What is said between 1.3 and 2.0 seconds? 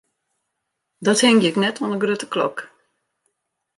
ik net oan